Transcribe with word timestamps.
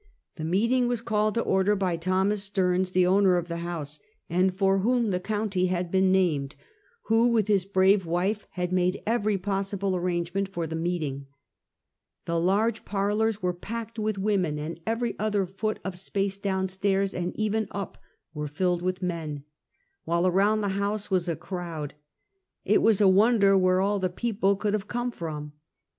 The 0.35 0.43
meeting 0.43 0.87
was 0.87 0.99
called 0.99 1.35
to 1.35 1.41
order 1.41 1.75
by 1.75 1.95
Thomas 1.95 2.43
Stearns, 2.45 2.89
the 2.89 3.05
owner 3.05 3.37
of 3.37 3.47
the 3.47 3.57
house 3.57 3.99
and 4.31 4.51
for 4.51 4.79
whom 4.79 5.11
the 5.11 5.19
county 5.19 5.67
had 5.67 5.89
Speak 5.91 6.01
in 6.01 6.09
Public. 6.09 6.55
187 7.03 7.13
been 7.13 7.17
named, 7.19 7.19
who 7.21 7.31
with 7.31 7.47
his 7.47 7.71
brave 7.71 8.07
wife 8.07 8.47
had 8.57 8.71
made 8.73 9.03
every 9.05 9.37
possible 9.37 9.95
arrangement 9.95 10.47
for 10.49 10.65
the 10.65 10.75
meeting. 10.75 11.27
The 12.25 12.39
large 12.39 12.83
par 12.83 13.13
lors 13.13 13.43
were 13.43 13.53
packed 13.53 13.99
with 13.99 14.17
women, 14.17 14.57
and 14.57 14.79
every 14.87 15.13
other 15.19 15.45
foot 15.45 15.77
of 15.83 15.99
space 15.99 16.35
downstairs 16.37 17.13
and 17.13 17.37
even 17.37 17.67
up, 17.69 17.99
were 18.33 18.47
filled 18.47 18.81
with 18.81 19.03
men, 19.03 19.43
while 20.05 20.23
aronnd 20.23 20.61
the 20.61 20.69
house 20.79 21.11
was 21.11 21.27
a 21.27 21.35
crowd. 21.35 21.93
It 22.65 22.81
was 22.81 23.01
a 23.01 23.07
won 23.07 23.37
der 23.37 23.55
where 23.55 23.79
all 23.81 23.99
the 23.99 24.09
peoj)le 24.09 24.57
could 24.57 24.73
have 24.73 24.87
come 24.87 25.11
from. 25.11 25.51